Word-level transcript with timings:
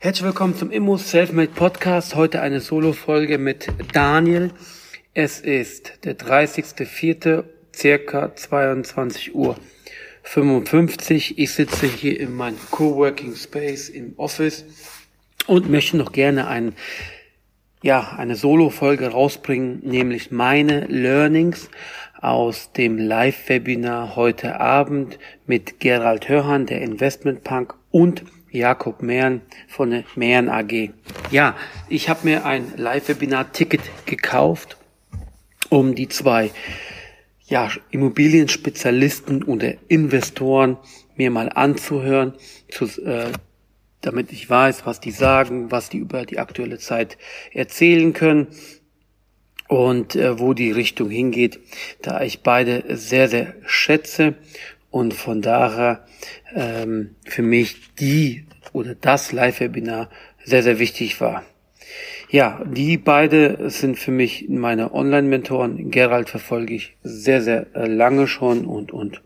Herzlich 0.00 0.26
willkommen 0.26 0.54
zum 0.54 0.70
Immo 0.70 0.96
Selfmade 0.96 1.50
Podcast. 1.50 2.14
Heute 2.14 2.40
eine 2.40 2.60
Solo-Folge 2.60 3.36
mit 3.36 3.66
Daniel. 3.92 4.52
Es 5.12 5.40
ist 5.40 6.04
der 6.04 6.16
30.04. 6.16 7.42
circa 7.74 8.32
22 8.32 9.34
Uhr 9.34 9.56
55. 10.22 11.40
Ich 11.40 11.50
sitze 11.50 11.88
hier 11.88 12.20
in 12.20 12.36
meinem 12.36 12.58
Coworking 12.70 13.34
Space 13.34 13.88
im 13.88 14.14
Office 14.18 14.64
und 15.48 15.68
möchte 15.68 15.96
noch 15.96 16.12
gerne 16.12 16.46
ein, 16.46 16.76
ja, 17.82 18.14
eine 18.16 18.36
Solo-Folge 18.36 19.08
rausbringen, 19.08 19.80
nämlich 19.82 20.30
meine 20.30 20.86
Learnings 20.86 21.70
aus 22.20 22.70
dem 22.70 22.98
Live-Webinar 22.98 24.14
heute 24.14 24.60
Abend 24.60 25.18
mit 25.48 25.80
Gerald 25.80 26.28
Hörhan, 26.28 26.66
der 26.66 26.82
Investment 26.82 27.42
Punk 27.42 27.74
und 27.90 28.22
Jakob 28.50 29.02
Mehren 29.02 29.42
von 29.68 29.90
der 29.90 30.04
Mehren 30.14 30.48
AG. 30.48 30.90
Ja, 31.30 31.56
ich 31.88 32.08
habe 32.08 32.20
mir 32.24 32.44
ein 32.44 32.72
Live-Webinar-Ticket 32.76 33.82
gekauft, 34.06 34.76
um 35.68 35.94
die 35.94 36.08
zwei 36.08 36.50
ja, 37.46 37.70
Immobilienspezialisten 37.90 39.42
oder 39.42 39.74
Investoren 39.88 40.76
mir 41.16 41.30
mal 41.30 41.50
anzuhören, 41.50 42.34
zu, 42.70 42.84
äh, 43.04 43.32
damit 44.00 44.32
ich 44.32 44.48
weiß, 44.48 44.86
was 44.86 45.00
die 45.00 45.10
sagen, 45.10 45.70
was 45.70 45.88
die 45.88 45.98
über 45.98 46.24
die 46.24 46.38
aktuelle 46.38 46.78
Zeit 46.78 47.18
erzählen 47.52 48.12
können 48.12 48.48
und 49.68 50.14
äh, 50.14 50.38
wo 50.38 50.54
die 50.54 50.70
Richtung 50.70 51.10
hingeht, 51.10 51.60
da 52.02 52.22
ich 52.22 52.42
beide 52.42 52.84
sehr, 52.96 53.28
sehr 53.28 53.54
schätze 53.66 54.34
und 54.90 55.14
von 55.14 55.42
daher 55.42 56.04
ähm, 56.54 57.16
für 57.24 57.42
mich 57.42 57.94
die 57.94 58.46
oder 58.72 58.94
das 58.94 59.32
Live-Webinar 59.32 60.10
sehr, 60.44 60.62
sehr 60.62 60.78
wichtig 60.78 61.20
war. 61.20 61.44
Ja, 62.30 62.62
die 62.66 62.98
beide 62.98 63.70
sind 63.70 63.98
für 63.98 64.10
mich 64.10 64.46
meine 64.50 64.92
Online-Mentoren. 64.92 65.90
Gerald 65.90 66.28
verfolge 66.28 66.74
ich 66.74 66.96
sehr, 67.02 67.40
sehr 67.40 67.74
äh, 67.74 67.86
lange 67.86 68.26
schon 68.26 68.66
und, 68.66 68.92
und 68.92 69.22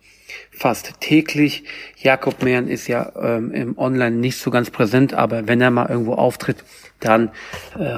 fast 0.52 1.00
täglich. 1.00 1.64
Jakob 1.96 2.42
Mehren 2.42 2.68
ist 2.68 2.86
ja 2.86 3.12
ähm, 3.20 3.52
im 3.52 3.76
Online 3.76 4.16
nicht 4.16 4.38
so 4.38 4.52
ganz 4.52 4.70
präsent, 4.70 5.14
aber 5.14 5.48
wenn 5.48 5.60
er 5.60 5.72
mal 5.72 5.88
irgendwo 5.88 6.14
auftritt, 6.14 6.64
dann 7.00 7.32
äh, 7.78 7.96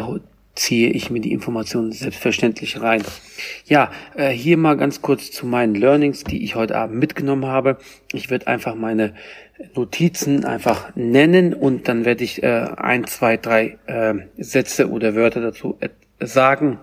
ziehe 0.54 0.90
ich 0.90 1.10
mir 1.10 1.20
die 1.20 1.32
Informationen 1.32 1.92
selbstverständlich 1.92 2.80
rein. 2.80 3.02
Ja, 3.66 3.90
äh, 4.14 4.30
hier 4.30 4.56
mal 4.56 4.76
ganz 4.76 5.02
kurz 5.02 5.30
zu 5.30 5.46
meinen 5.46 5.74
Learnings, 5.74 6.24
die 6.24 6.44
ich 6.44 6.54
heute 6.54 6.76
Abend 6.76 6.98
mitgenommen 6.98 7.46
habe. 7.46 7.78
Ich 8.12 8.30
werde 8.30 8.46
einfach 8.46 8.74
meine 8.74 9.14
Notizen 9.74 10.44
einfach 10.44 10.94
nennen 10.94 11.54
und 11.54 11.88
dann 11.88 12.04
werde 12.04 12.24
ich 12.24 12.42
äh, 12.42 12.66
ein, 12.76 13.06
zwei, 13.06 13.36
drei 13.36 13.78
äh, 13.86 14.14
Sätze 14.36 14.90
oder 14.90 15.14
Wörter 15.14 15.40
dazu 15.40 15.76
äh, 15.80 15.88
sagen 16.20 16.78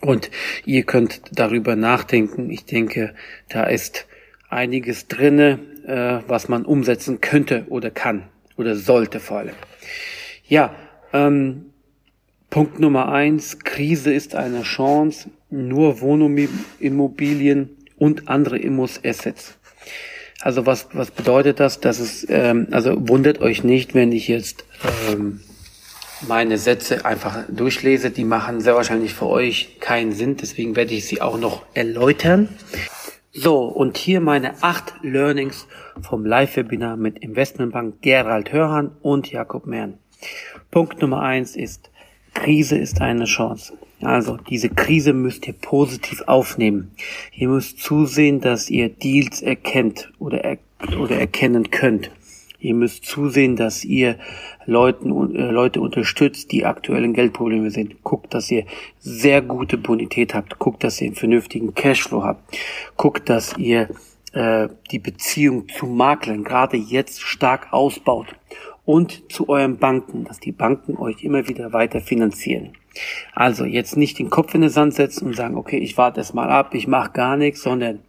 und 0.00 0.30
ihr 0.64 0.84
könnt 0.84 1.22
darüber 1.32 1.76
nachdenken. 1.76 2.50
Ich 2.50 2.64
denke, 2.64 3.14
da 3.48 3.64
ist 3.64 4.06
einiges 4.48 5.08
drinne, 5.08 5.58
äh, 5.86 6.28
was 6.28 6.48
man 6.48 6.64
umsetzen 6.64 7.20
könnte 7.20 7.66
oder 7.68 7.90
kann 7.90 8.24
oder 8.56 8.74
sollte 8.74 9.20
vor 9.20 9.38
allem. 9.38 9.54
Ja, 10.46 10.74
ähm, 11.12 11.71
Punkt 12.52 12.78
Nummer 12.78 13.10
eins, 13.10 13.60
Krise 13.60 14.12
ist 14.12 14.34
eine 14.34 14.62
Chance, 14.62 15.30
nur 15.48 16.02
Wohnimmobilien 16.02 17.70
und 17.96 18.28
andere 18.28 18.58
Immos-Assets. 18.58 19.56
Also 20.42 20.66
was, 20.66 20.88
was 20.92 21.10
bedeutet 21.10 21.60
das? 21.60 21.80
Dass 21.80 21.98
es, 21.98 22.26
ähm, 22.28 22.68
also 22.70 23.08
wundert 23.08 23.40
euch 23.40 23.64
nicht, 23.64 23.94
wenn 23.94 24.12
ich 24.12 24.28
jetzt 24.28 24.66
ähm, 25.10 25.40
meine 26.28 26.58
Sätze 26.58 27.06
einfach 27.06 27.44
durchlese. 27.48 28.10
Die 28.10 28.24
machen 28.24 28.60
sehr 28.60 28.74
wahrscheinlich 28.74 29.14
für 29.14 29.28
euch 29.28 29.78
keinen 29.80 30.12
Sinn, 30.12 30.36
deswegen 30.36 30.76
werde 30.76 30.92
ich 30.92 31.06
sie 31.06 31.22
auch 31.22 31.38
noch 31.38 31.64
erläutern. 31.72 32.50
So, 33.32 33.60
und 33.64 33.96
hier 33.96 34.20
meine 34.20 34.62
acht 34.62 34.92
Learnings 35.00 35.66
vom 36.02 36.26
Live-Webinar 36.26 36.98
mit 36.98 37.18
Investmentbank 37.20 38.02
Gerald 38.02 38.52
Hörhan 38.52 38.90
und 39.00 39.32
Jakob 39.32 39.64
Mern. 39.64 39.94
Punkt 40.70 41.00
Nummer 41.00 41.22
eins 41.22 41.56
ist, 41.56 41.88
Krise 42.34 42.76
ist 42.76 43.00
eine 43.00 43.24
Chance. 43.24 43.74
Also 44.00 44.36
diese 44.36 44.68
Krise 44.68 45.12
müsst 45.12 45.46
ihr 45.46 45.52
positiv 45.54 46.22
aufnehmen. 46.26 46.90
Ihr 47.34 47.48
müsst 47.48 47.78
zusehen, 47.78 48.40
dass 48.40 48.68
ihr 48.68 48.88
Deals 48.88 49.42
erkennt 49.42 50.12
oder, 50.18 50.44
er, 50.44 50.58
oder 50.98 51.16
erkennen 51.16 51.70
könnt. 51.70 52.10
Ihr 52.58 52.74
müsst 52.74 53.04
zusehen, 53.04 53.56
dass 53.56 53.84
ihr 53.84 54.18
Leuten, 54.66 55.34
äh, 55.34 55.50
Leute 55.50 55.80
unterstützt, 55.80 56.52
die 56.52 56.64
aktuellen 56.64 57.12
Geldprobleme 57.12 57.70
sind. 57.70 58.02
Guckt, 58.04 58.34
dass 58.34 58.50
ihr 58.50 58.64
sehr 59.00 59.42
gute 59.42 59.76
Bonität 59.76 60.34
habt. 60.34 60.58
Guckt, 60.58 60.84
dass 60.84 61.00
ihr 61.00 61.08
einen 61.08 61.16
vernünftigen 61.16 61.74
Cashflow 61.74 62.22
habt. 62.22 62.56
Guckt, 62.96 63.28
dass 63.28 63.56
ihr 63.58 63.88
äh, 64.32 64.68
die 64.92 65.00
Beziehung 65.00 65.68
zu 65.68 65.86
Maklern 65.86 66.44
gerade 66.44 66.76
jetzt 66.76 67.20
stark 67.22 67.72
ausbaut. 67.72 68.28
Und 68.84 69.30
zu 69.30 69.48
euren 69.48 69.78
Banken, 69.78 70.24
dass 70.24 70.40
die 70.40 70.52
Banken 70.52 70.96
euch 70.96 71.22
immer 71.22 71.46
wieder 71.48 71.72
weiter 71.72 72.00
finanzieren. 72.00 72.72
Also 73.32 73.64
jetzt 73.64 73.96
nicht 73.96 74.18
den 74.18 74.28
Kopf 74.28 74.54
in 74.54 74.62
den 74.62 74.70
Sand 74.70 74.94
setzen 74.94 75.26
und 75.26 75.36
sagen, 75.36 75.56
okay, 75.56 75.78
ich 75.78 75.96
warte 75.96 76.20
es 76.20 76.34
mal 76.34 76.50
ab, 76.50 76.74
ich 76.74 76.86
mache 76.86 77.12
gar 77.12 77.36
nichts, 77.36 77.62
sondern 77.62 78.00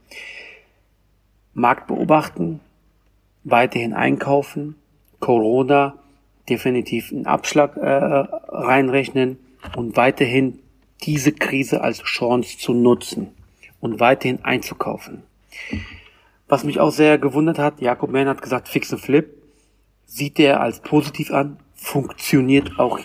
Markt 1.53 1.87
beobachten, 1.87 2.59
weiterhin 3.43 3.93
einkaufen, 3.93 4.75
Corona 5.19 5.95
definitiv 6.49 7.11
einen 7.11 7.25
Abschlag 7.25 7.77
äh, 7.77 7.87
reinrechnen 7.87 9.37
und 9.75 9.95
weiterhin 9.95 10.59
diese 11.03 11.31
Krise 11.31 11.81
als 11.81 12.01
Chance 12.03 12.57
zu 12.57 12.73
nutzen 12.73 13.29
und 13.79 13.99
weiterhin 13.99 14.43
einzukaufen. 14.43 15.23
Was 16.47 16.63
mich 16.63 16.79
auch 16.79 16.91
sehr 16.91 17.17
gewundert 17.17 17.59
hat, 17.59 17.81
Jakob 17.81 18.11
Mann 18.11 18.27
hat 18.27 18.41
gesagt, 18.41 18.67
fix 18.67 18.91
und 18.91 18.99
flip, 18.99 19.42
sieht 20.05 20.39
er 20.39 20.61
als 20.61 20.79
positiv 20.79 21.31
an, 21.31 21.57
funktioniert 21.75 22.79
auch 22.79 22.99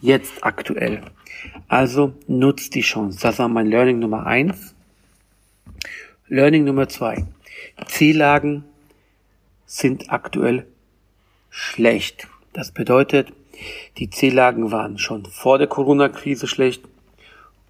jetzt 0.00 0.44
aktuell. 0.44 1.02
Also 1.68 2.14
nutzt 2.26 2.74
die 2.74 2.82
Chance. 2.82 3.18
Das 3.20 3.38
war 3.38 3.48
mein 3.48 3.66
Learning 3.66 3.98
Nummer 3.98 4.26
eins. 4.26 4.74
Learning 6.28 6.64
Nummer 6.64 6.88
zwei. 6.88 7.24
C-Lagen 7.86 8.64
sind 9.66 10.10
aktuell 10.10 10.66
schlecht. 11.50 12.28
Das 12.52 12.70
bedeutet, 12.70 13.32
die 13.98 14.10
C-Lagen 14.10 14.70
waren 14.70 14.98
schon 14.98 15.26
vor 15.26 15.58
der 15.58 15.66
Corona-Krise 15.66 16.46
schlecht 16.46 16.82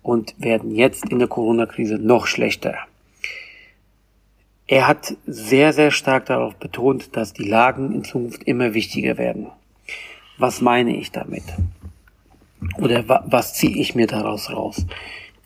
und 0.02 0.34
werden 0.38 0.74
jetzt 0.74 1.08
in 1.10 1.18
der 1.18 1.28
Corona-Krise 1.28 1.98
noch 1.98 2.26
schlechter. 2.26 2.76
Er 4.66 4.88
hat 4.88 5.16
sehr, 5.26 5.72
sehr 5.72 5.90
stark 5.90 6.26
darauf 6.26 6.56
betont, 6.56 7.16
dass 7.16 7.32
die 7.32 7.48
Lagen 7.48 7.92
in 7.92 8.04
Zukunft 8.04 8.44
immer 8.44 8.74
wichtiger 8.74 9.18
werden. 9.18 9.48
Was 10.38 10.60
meine 10.60 10.96
ich 10.96 11.12
damit? 11.12 11.44
oder 12.78 13.08
wa 13.08 13.24
was 13.26 13.54
ziehe 13.54 13.76
ich 13.76 13.94
mir 13.94 14.06
daraus 14.06 14.50
raus? 14.50 14.86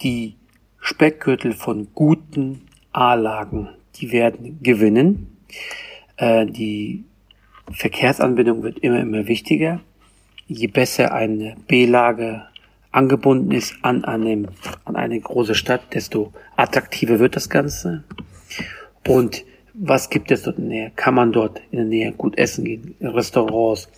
Die 0.02 0.37
Speckgürtel 0.81 1.52
von 1.52 1.88
guten 1.94 2.62
A-Lagen, 2.92 3.69
die 3.96 4.12
werden 4.12 4.60
gewinnen. 4.62 5.37
Äh, 6.16 6.46
die 6.46 7.04
Verkehrsanbindung 7.72 8.62
wird 8.62 8.78
immer, 8.78 9.00
immer 9.00 9.26
wichtiger. 9.26 9.81
Je 10.46 10.69
besser 10.69 11.12
eine 11.12 11.56
B-Lage 11.66 12.44
angebunden 12.90 13.52
ist 13.52 13.75
an, 13.82 14.04
einem, 14.04 14.48
an 14.84 14.96
eine 14.96 15.20
große 15.20 15.54
Stadt, 15.54 15.94
desto 15.94 16.32
attraktiver 16.56 17.19
wird 17.19 17.37
das 17.37 17.50
Ganze. 17.50 18.04
Und 19.08 19.44
was 19.81 20.10
gibt 20.10 20.31
es 20.31 20.43
dort 20.43 20.58
in 20.58 20.69
der 20.69 20.78
Nähe? 20.78 20.93
Kann 20.96 21.14
man 21.14 21.32
dort 21.32 21.62
in 21.70 21.78
der 21.78 21.87
Nähe 21.87 22.12
gut 22.12 22.37
essen 22.37 22.64
gehen? 22.64 22.94
Restaurants? 23.00 23.88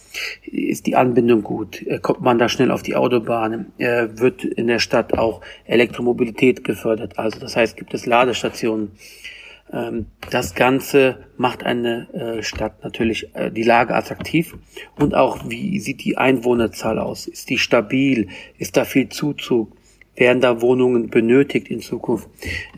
Ist 0.44 0.86
die 0.86 0.94
Anbindung 0.94 1.42
gut? 1.42 1.82
Äh, 1.86 1.98
kommt 1.98 2.20
man 2.20 2.38
da 2.38 2.48
schnell 2.48 2.70
auf 2.70 2.82
die 2.82 2.96
Autobahn? 2.96 3.72
Äh, 3.78 4.08
wird 4.12 4.44
in 4.44 4.66
der 4.66 4.78
Stadt 4.78 5.16
auch 5.16 5.40
Elektromobilität 5.64 6.64
gefördert? 6.64 7.18
Also 7.18 7.40
das 7.40 7.56
heißt, 7.56 7.76
gibt 7.76 7.94
es 7.94 8.04
Ladestationen? 8.04 8.92
Ähm, 9.72 10.06
das 10.30 10.54
Ganze 10.54 11.18
macht 11.38 11.64
eine 11.64 12.12
äh, 12.12 12.42
Stadt 12.42 12.84
natürlich 12.84 13.32
die 13.52 13.62
Lage 13.62 13.94
attraktiv 13.94 14.56
und 14.98 15.14
auch 15.14 15.48
wie 15.48 15.78
sieht 15.80 16.04
die 16.04 16.18
Einwohnerzahl 16.18 16.98
aus? 16.98 17.26
Ist 17.26 17.48
die 17.48 17.58
stabil? 17.58 18.28
Ist 18.58 18.76
da 18.76 18.84
viel 18.84 19.08
Zuzug? 19.08 19.72
Werden 20.20 20.42
da 20.42 20.60
Wohnungen 20.60 21.08
benötigt 21.08 21.68
in 21.68 21.80
Zukunft? 21.80 22.28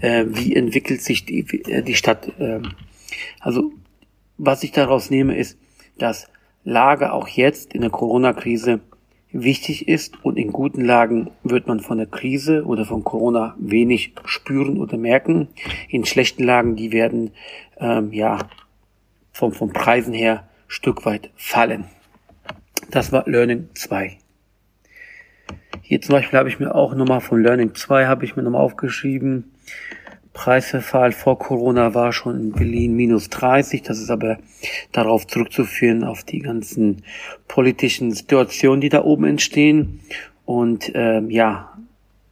Äh, 0.00 0.26
wie 0.28 0.54
entwickelt 0.54 1.02
sich 1.02 1.26
die, 1.26 1.42
die 1.42 1.94
Stadt? 1.96 2.30
Ähm, 2.38 2.70
also 3.40 3.72
was 4.38 4.62
ich 4.62 4.70
daraus 4.70 5.10
nehme 5.10 5.36
ist, 5.36 5.58
dass 5.98 6.28
Lage 6.62 7.12
auch 7.12 7.26
jetzt 7.26 7.74
in 7.74 7.80
der 7.80 7.90
Corona-Krise 7.90 8.78
wichtig 9.32 9.88
ist 9.88 10.24
und 10.24 10.36
in 10.36 10.52
guten 10.52 10.84
Lagen 10.84 11.32
wird 11.42 11.66
man 11.66 11.80
von 11.80 11.98
der 11.98 12.06
Krise 12.06 12.64
oder 12.64 12.84
von 12.84 13.02
Corona 13.02 13.56
wenig 13.58 14.14
spüren 14.24 14.78
oder 14.78 14.96
merken. 14.96 15.48
In 15.88 16.04
schlechten 16.04 16.44
Lagen, 16.44 16.76
die 16.76 16.92
werden 16.92 17.32
ähm, 17.78 18.12
ja 18.12 18.38
vom, 19.32 19.52
vom 19.52 19.72
Preisen 19.72 20.14
her 20.14 20.48
Stück 20.68 21.04
weit 21.06 21.30
fallen. 21.34 21.86
Das 22.92 23.10
war 23.10 23.28
Learning 23.28 23.68
2. 23.74 24.21
Hier 25.82 26.00
zum 26.00 26.14
Beispiel 26.14 26.38
habe 26.38 26.48
ich 26.48 26.58
mir 26.58 26.74
auch 26.74 26.94
nochmal 26.94 27.20
von 27.20 27.42
Learning 27.42 27.74
2 27.74 28.06
habe 28.06 28.24
ich 28.24 28.36
mir 28.36 28.42
nochmal 28.42 28.62
aufgeschrieben, 28.62 29.52
Preisverfall 30.32 31.12
vor 31.12 31.38
Corona 31.38 31.94
war 31.94 32.12
schon 32.12 32.40
in 32.40 32.52
Berlin 32.52 32.94
minus 32.96 33.28
30. 33.28 33.82
Das 33.82 33.98
ist 33.98 34.10
aber 34.10 34.38
darauf 34.90 35.26
zurückzuführen, 35.26 36.04
auf 36.04 36.24
die 36.24 36.38
ganzen 36.38 37.02
politischen 37.48 38.12
Situationen, 38.12 38.80
die 38.80 38.88
da 38.88 39.04
oben 39.04 39.24
entstehen. 39.24 40.00
Und 40.46 40.90
ähm, 40.94 41.30
ja, 41.30 41.76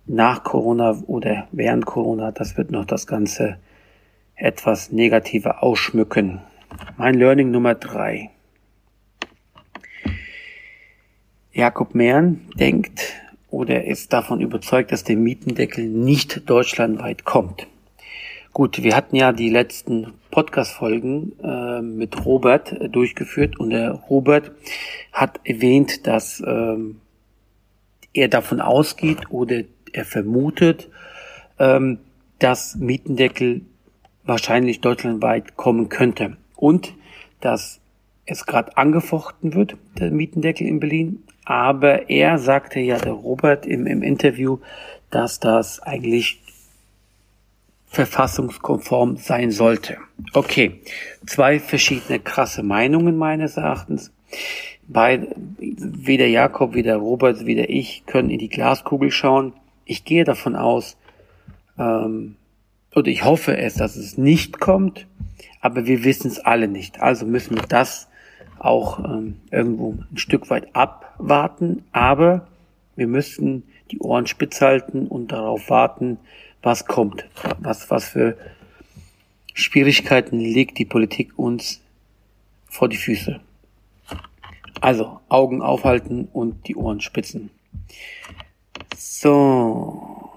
nach 0.07 0.43
Corona 0.43 0.99
oder 1.07 1.47
während 1.53 1.85
Corona, 1.87 2.33
das 2.33 2.57
wird 2.57 2.71
noch 2.71 2.87
das 2.87 3.07
Ganze 3.07 3.59
etwas 4.35 4.91
negativer 4.91 5.63
ausschmücken. 5.63 6.41
Mein 6.97 7.15
Learning 7.15 7.51
Nummer 7.51 7.75
drei. 7.75 8.31
Jakob 11.53 11.95
Mehren 11.95 12.49
denkt 12.55 13.21
oder 13.51 13.85
ist 13.85 14.13
davon 14.13 14.41
überzeugt, 14.41 14.93
dass 14.93 15.05
der 15.05 15.17
Mietendeckel 15.17 15.87
nicht 15.87 16.49
deutschlandweit 16.49 17.25
kommt. 17.25 17.67
Gut, 18.53 18.83
wir 18.83 18.97
hatten 18.97 19.15
ja 19.15 19.33
die 19.33 19.49
letzten 19.49 20.15
Podcast-Folgen 20.31 21.33
äh, 21.43 21.83
mit 21.83 22.25
Robert 22.25 22.73
äh, 22.73 22.89
durchgeführt 22.89 23.61
und 23.61 23.71
der 23.71 23.93
Robert 23.93 24.51
hat 25.13 25.41
erwähnt, 25.45 26.07
dass 26.07 26.43
ähm, 26.45 27.01
er 28.13 28.29
davon 28.29 28.61
ausgeht 28.61 29.31
oder 29.31 29.63
er 29.93 30.05
vermutet, 30.05 30.89
ähm, 31.59 31.99
dass 32.41 32.75
Mietendeckel 32.77 33.63
wahrscheinlich 34.25 34.81
deutschlandweit 34.81 35.57
kommen 35.57 35.89
könnte 35.89 36.37
und 36.57 36.95
dass 37.41 37.81
es 38.27 38.47
gerade 38.47 38.77
angefochten 38.77 39.55
wird, 39.55 39.77
der 39.99 40.11
Mietendeckel 40.11 40.67
in 40.67 40.81
Berlin. 40.81 41.23
Aber 41.51 42.09
er 42.09 42.39
sagte 42.39 42.79
ja, 42.79 42.97
der 42.97 43.11
Robert 43.11 43.67
im, 43.67 43.85
im 43.89 44.05
Interview, 44.05 44.59
dass 45.11 45.41
das 45.41 45.81
eigentlich 45.81 46.41
verfassungskonform 47.89 49.17
sein 49.17 49.51
sollte. 49.51 49.97
Okay, 50.33 50.81
zwei 51.27 51.59
verschiedene 51.59 52.21
krasse 52.21 52.63
Meinungen 52.63 53.17
meines 53.17 53.57
Erachtens. 53.57 54.13
Bei, 54.87 55.27
weder 55.59 56.29
Jakob, 56.29 56.75
weder 56.75 56.99
Robert, 56.99 57.45
weder 57.45 57.69
ich 57.69 58.07
können 58.07 58.31
in 58.31 58.39
die 58.39 58.49
Glaskugel 58.49 59.11
schauen. 59.11 59.53
Ich 59.85 60.05
gehe 60.05 60.23
davon 60.23 60.55
aus, 60.55 60.97
ähm, 61.81 62.37
oder 62.95 63.09
ich 63.09 63.25
hoffe 63.25 63.57
es, 63.57 63.75
dass 63.75 63.97
es 63.97 64.17
nicht 64.17 64.61
kommt, 64.61 65.09
aber 65.61 65.85
wir 65.85 66.05
wissen 66.05 66.29
es 66.29 66.39
alle 66.39 66.69
nicht. 66.69 67.01
Also 67.01 67.27
müssen 67.27 67.57
wir 67.57 67.65
das 67.65 68.07
auch 68.61 69.03
ähm, 69.05 69.41
irgendwo 69.51 69.97
ein 70.11 70.17
Stück 70.17 70.51
weit 70.51 70.75
abwarten, 70.77 71.85
aber 71.93 72.47
wir 72.95 73.07
müssen 73.07 73.65
die 73.91 73.99
Ohren 73.99 74.27
spitz 74.27 74.61
halten 74.61 75.07
und 75.09 75.33
darauf 75.33 75.71
warten, 75.71 76.19
was 76.63 76.87
kommt, 76.87 77.25
was, 77.59 77.91
was 77.91 78.05
für 78.05 78.37
Schwierigkeiten 79.55 80.39
legt 80.39 80.79
die 80.79 80.85
Politik 80.85 81.39
uns 81.39 81.81
vor 82.67 82.89
die 82.89 82.97
Füße. 82.97 83.41
Also 84.81 85.21
Augen 85.29 85.63
aufhalten 85.63 86.29
und 86.33 86.69
die 86.69 86.77
Ohren 86.77 87.01
spitzen. 87.01 87.51
So. 88.97 90.31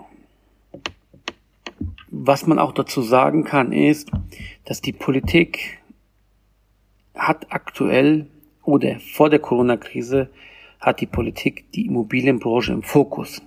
Was 2.10 2.46
man 2.46 2.60
auch 2.60 2.74
dazu 2.74 3.02
sagen 3.02 3.44
kann, 3.44 3.72
ist, 3.72 4.12
dass 4.66 4.82
die 4.82 4.94
Politik 4.94 5.80
hat 7.16 7.48
aktuell 7.50 8.28
oder 8.64 9.00
vor 9.00 9.30
der 9.30 9.40
Corona-Krise 9.40 10.30
hat 10.80 11.02
die 11.02 11.08
Politik 11.08 11.72
die 11.74 11.86
Immobilienbranche 11.86 12.74
im 12.74 12.84
Fokus. 12.84 13.42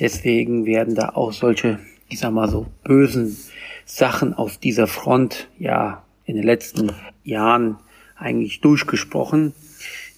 Deswegen 0.00 0.66
werden 0.66 0.94
da 0.94 1.10
auch 1.10 1.32
solche 1.32 1.78
ich 2.08 2.20
sag 2.20 2.32
mal 2.32 2.48
so, 2.48 2.66
bösen 2.84 3.36
Sachen 3.84 4.34
auf 4.34 4.56
dieser 4.56 4.86
Front 4.86 5.48
ja 5.58 6.04
in 6.24 6.36
den 6.36 6.44
letzten 6.44 6.92
Jahren 7.22 7.78
eigentlich 8.16 8.60
durchgesprochen. 8.60 9.52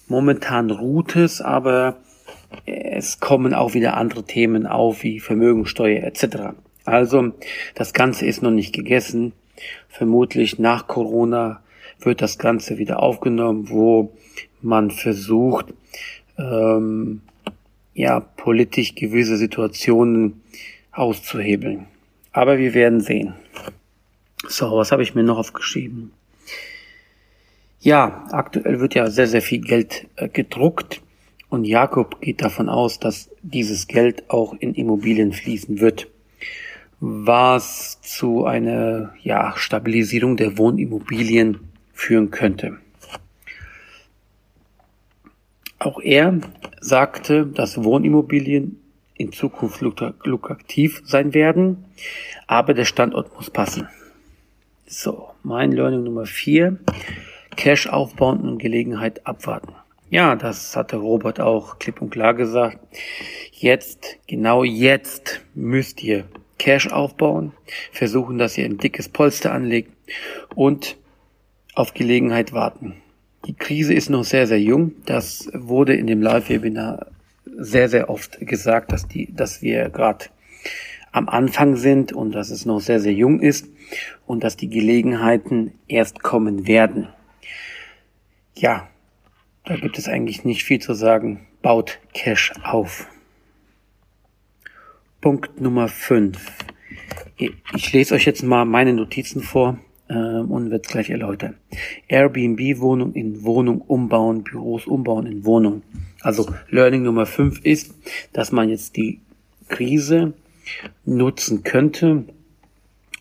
Momentan 0.07 0.71
ruht 0.71 1.15
es, 1.15 1.41
aber 1.41 1.97
es 2.65 3.19
kommen 3.19 3.53
auch 3.53 3.73
wieder 3.73 3.97
andere 3.97 4.23
Themen 4.23 4.67
auf, 4.67 5.03
wie 5.03 5.19
Vermögensteuer 5.19 6.03
etc. 6.03 6.55
Also 6.85 7.33
das 7.75 7.93
Ganze 7.93 8.25
ist 8.25 8.41
noch 8.41 8.51
nicht 8.51 8.73
gegessen. 8.73 9.33
Vermutlich 9.89 10.59
nach 10.59 10.87
Corona 10.87 11.61
wird 12.01 12.21
das 12.21 12.37
Ganze 12.37 12.77
wieder 12.77 13.01
aufgenommen, 13.01 13.69
wo 13.69 14.13
man 14.61 14.91
versucht, 14.91 15.73
ähm, 16.37 17.21
ja, 17.93 18.19
politisch 18.19 18.95
gewisse 18.95 19.37
Situationen 19.37 20.41
auszuhebeln. 20.91 21.87
Aber 22.31 22.57
wir 22.57 22.73
werden 22.73 23.01
sehen. 23.01 23.33
So, 24.47 24.77
was 24.77 24.91
habe 24.91 25.03
ich 25.03 25.15
mir 25.15 25.23
noch 25.23 25.39
aufgeschrieben? 25.39 26.11
Ja, 27.79 28.25
aktuell 28.31 28.79
wird 28.79 28.95
ja 28.95 29.09
sehr, 29.09 29.27
sehr 29.27 29.41
viel 29.41 29.61
Geld 29.61 30.07
äh, 30.15 30.29
gedruckt 30.29 31.01
und 31.49 31.65
Jakob 31.65 32.21
geht 32.21 32.41
davon 32.41 32.69
aus, 32.69 32.99
dass 32.99 33.29
dieses 33.41 33.87
Geld 33.87 34.29
auch 34.29 34.53
in 34.53 34.73
Immobilien 34.73 35.31
fließen 35.31 35.79
wird, 35.79 36.07
was 36.99 38.01
zu 38.01 38.45
einer 38.45 39.13
ja, 39.21 39.53
Stabilisierung 39.55 40.35
der 40.35 40.57
Wohnimmobilien 40.57 41.59
führen 41.97 42.31
könnte. 42.31 42.77
Auch 45.79 45.99
er 45.99 46.39
sagte, 46.79 47.45
dass 47.45 47.83
Wohnimmobilien 47.83 48.79
in 49.15 49.31
Zukunft 49.31 49.81
lukrativ 49.81 51.01
sein 51.05 51.33
werden, 51.33 51.85
aber 52.45 52.73
der 52.73 52.85
Standort 52.85 53.35
muss 53.35 53.49
passen. 53.49 53.87
So, 54.85 55.29
mein 55.43 55.71
Learning 55.71 56.03
Nummer 56.03 56.25
vier: 56.25 56.77
Cash 57.55 57.87
aufbauen 57.87 58.41
und 58.41 58.59
Gelegenheit 58.59 59.25
abwarten. 59.25 59.73
Ja, 60.09 60.35
das 60.35 60.75
hatte 60.75 60.97
Robert 60.97 61.39
auch 61.39 61.79
klipp 61.79 62.01
und 62.01 62.11
klar 62.11 62.33
gesagt. 62.33 62.79
Jetzt, 63.51 64.17
genau 64.27 64.63
jetzt 64.63 65.41
müsst 65.55 66.03
ihr 66.03 66.25
Cash 66.59 66.87
aufbauen, 66.87 67.53
versuchen, 67.91 68.37
dass 68.37 68.57
ihr 68.57 68.65
ein 68.65 68.77
dickes 68.77 69.09
Polster 69.09 69.51
anlegt 69.51 69.91
und 70.55 70.95
auf 71.77 71.93
Gelegenheit 71.93 72.53
warten. 72.53 72.95
Die 73.45 73.53
Krise 73.53 73.93
ist 73.93 74.09
noch 74.09 74.23
sehr, 74.23 74.47
sehr 74.47 74.59
jung. 74.59 74.93
Das 75.05 75.47
wurde 75.53 75.95
in 75.95 76.07
dem 76.07 76.21
Live-Webinar 76.23 77.07
sehr, 77.45 77.87
sehr 77.87 78.09
oft 78.09 78.39
gesagt, 78.39 78.91
dass 78.91 79.07
die, 79.07 79.31
dass 79.33 79.61
wir 79.61 79.89
gerade 79.89 80.25
am 81.11 81.29
Anfang 81.29 81.75
sind 81.75 82.11
und 82.11 82.31
dass 82.31 82.49
es 82.49 82.65
noch 82.65 82.79
sehr, 82.79 82.99
sehr 82.99 83.13
jung 83.13 83.39
ist 83.39 83.67
und 84.25 84.43
dass 84.43 84.57
die 84.57 84.69
Gelegenheiten 84.69 85.73
erst 85.87 86.23
kommen 86.23 86.65
werden. 86.65 87.09
Ja, 88.55 88.89
da 89.63 89.75
gibt 89.75 89.99
es 89.99 90.07
eigentlich 90.07 90.45
nicht 90.45 90.63
viel 90.63 90.79
zu 90.79 90.95
sagen. 90.95 91.45
Baut 91.61 91.99
Cash 92.13 92.53
auf. 92.63 93.07
Punkt 95.21 95.61
Nummer 95.61 95.87
5. 95.87 96.39
Ich 97.37 97.93
lese 97.93 98.15
euch 98.15 98.25
jetzt 98.25 98.41
mal 98.41 98.65
meine 98.65 98.93
Notizen 98.93 99.43
vor 99.43 99.77
und 100.09 100.71
werde 100.71 100.83
es 100.83 100.91
gleich 100.91 101.09
erläutern. 101.09 101.55
Airbnb-Wohnung 102.07 103.13
in 103.13 103.43
Wohnung 103.43 103.81
umbauen, 103.81 104.43
Büros 104.43 104.87
umbauen 104.87 105.25
in 105.25 105.45
Wohnung. 105.45 105.81
Also 106.21 106.49
Learning 106.69 107.03
Nummer 107.03 107.25
5 107.25 107.63
ist, 107.63 107.93
dass 108.33 108.51
man 108.51 108.69
jetzt 108.69 108.95
die 108.95 109.19
Krise 109.67 110.33
nutzen 111.05 111.63
könnte, 111.63 112.25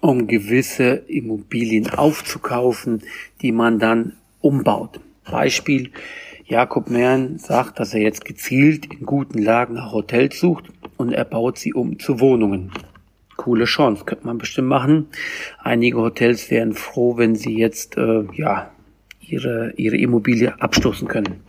um 0.00 0.26
gewisse 0.26 1.02
Immobilien 1.08 1.88
aufzukaufen, 1.90 3.02
die 3.42 3.52
man 3.52 3.78
dann 3.78 4.12
umbaut. 4.40 5.00
Beispiel, 5.24 5.90
Jakob 6.44 6.90
Mehren 6.90 7.38
sagt, 7.38 7.80
dass 7.80 7.92
er 7.92 8.00
jetzt 8.00 8.24
gezielt 8.24 8.86
in 8.86 9.04
guten 9.04 9.38
Lagen 9.38 9.74
nach 9.74 9.92
Hotels 9.92 10.38
sucht 10.38 10.66
und 10.96 11.12
er 11.12 11.24
baut 11.24 11.58
sie 11.58 11.74
um 11.74 11.98
zu 11.98 12.20
Wohnungen. 12.20 12.70
Coole 13.36 13.64
Chance, 13.64 14.04
könnte 14.04 14.26
man 14.26 14.38
bestimmt 14.38 14.68
machen. 14.68 15.08
Einige 15.58 15.98
Hotels 15.98 16.50
wären 16.50 16.74
froh, 16.74 17.16
wenn 17.16 17.36
sie 17.36 17.56
jetzt 17.56 17.96
äh, 17.96 18.24
ja 18.34 18.70
ihre 19.20 19.72
ihre 19.76 19.96
Immobilie 19.96 20.60
abstoßen 20.60 21.08
können. 21.08 21.42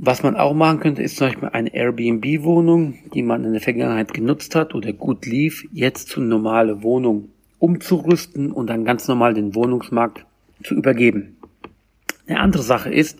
Was 0.00 0.22
man 0.22 0.36
auch 0.36 0.54
machen 0.54 0.78
könnte, 0.78 1.02
ist 1.02 1.16
zum 1.16 1.26
Beispiel 1.26 1.48
eine 1.48 1.74
Airbnb-Wohnung, 1.74 2.98
die 3.14 3.22
man 3.22 3.44
in 3.44 3.52
der 3.52 3.60
Vergangenheit 3.60 4.14
genutzt 4.14 4.54
hat 4.54 4.76
oder 4.76 4.92
gut 4.92 5.26
lief, 5.26 5.66
jetzt 5.72 6.08
zu 6.08 6.20
normale 6.20 6.84
Wohnung 6.84 7.30
umzurüsten 7.58 8.52
und 8.52 8.68
dann 8.68 8.84
ganz 8.84 9.08
normal 9.08 9.34
den 9.34 9.56
Wohnungsmarkt 9.56 10.24
zu 10.62 10.76
übergeben. 10.76 11.36
Eine 12.28 12.38
andere 12.38 12.62
Sache 12.62 12.94
ist, 12.94 13.18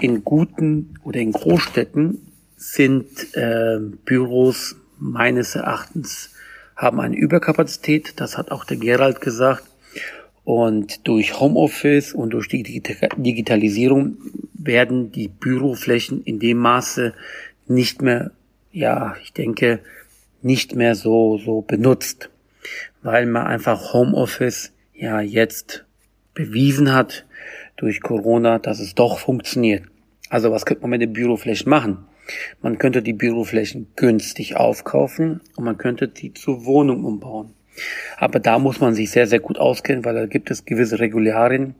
in 0.00 0.24
guten 0.24 0.98
oder 1.04 1.20
in 1.20 1.32
Großstädten 1.32 2.26
sind 2.56 3.34
äh, 3.34 3.78
Büros 4.06 4.76
meines 4.98 5.54
Erachtens 5.54 6.34
haben 6.80 6.98
eine 6.98 7.16
Überkapazität. 7.16 8.14
Das 8.16 8.38
hat 8.38 8.50
auch 8.50 8.64
der 8.64 8.78
Gerald 8.78 9.20
gesagt. 9.20 9.64
Und 10.44 11.06
durch 11.06 11.38
Homeoffice 11.38 12.14
und 12.14 12.30
durch 12.30 12.48
die 12.48 12.62
Digitalisierung 12.62 14.16
werden 14.54 15.12
die 15.12 15.28
Büroflächen 15.28 16.24
in 16.24 16.38
dem 16.38 16.56
Maße 16.56 17.12
nicht 17.68 18.00
mehr, 18.00 18.30
ja, 18.72 19.14
ich 19.22 19.34
denke, 19.34 19.80
nicht 20.42 20.74
mehr 20.74 20.94
so, 20.94 21.36
so 21.36 21.60
benutzt, 21.60 22.30
weil 23.02 23.26
man 23.26 23.46
einfach 23.46 23.92
Homeoffice 23.92 24.72
ja 24.94 25.20
jetzt 25.20 25.84
bewiesen 26.32 26.94
hat 26.94 27.26
durch 27.76 28.00
Corona, 28.00 28.58
dass 28.58 28.80
es 28.80 28.94
doch 28.94 29.18
funktioniert. 29.18 29.84
Also 30.30 30.50
was 30.50 30.64
könnte 30.64 30.82
man 30.82 30.90
mit 30.90 31.02
den 31.02 31.12
Büroflächen 31.12 31.68
machen? 31.68 32.06
Man 32.62 32.78
könnte 32.78 33.02
die 33.02 33.12
Büroflächen 33.12 33.88
günstig 33.96 34.56
aufkaufen 34.56 35.40
und 35.56 35.64
man 35.64 35.78
könnte 35.78 36.08
die 36.08 36.34
zur 36.34 36.64
Wohnung 36.64 37.04
umbauen. 37.04 37.54
Aber 38.16 38.40
da 38.40 38.58
muss 38.58 38.80
man 38.80 38.94
sich 38.94 39.10
sehr, 39.10 39.26
sehr 39.26 39.40
gut 39.40 39.58
auskennen, 39.58 40.04
weil 40.04 40.14
da 40.14 40.26
gibt 40.26 40.50
es 40.50 40.64
gewisse 40.64 40.98
Regularien 40.98 41.74